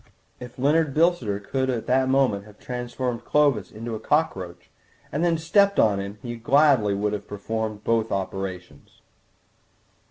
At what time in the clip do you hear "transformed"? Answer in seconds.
2.57-3.23